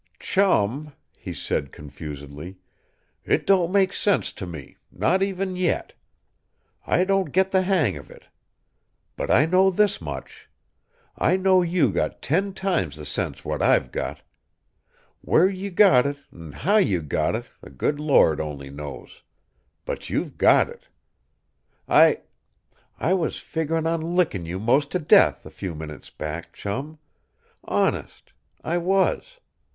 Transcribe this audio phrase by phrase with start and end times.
[0.19, 2.57] "Chum," he said confusedly,
[3.23, 5.93] "it don't make sense to me, not even yet.
[6.87, 8.25] I don't get the hang of it.
[9.15, 10.49] But I know this much:
[11.15, 14.21] I know you got ten times the sense what I'VE got.
[15.21, 19.21] Where you got it an' how you got it the good Lord only knows.
[19.85, 20.87] But you've got it.
[21.87, 22.21] I
[22.99, 26.53] I was figgerin' on lickin' you 'most to death, a few minutes back.
[26.53, 26.97] Chum.
[27.65, 28.33] Honest,
[28.63, 29.37] I was.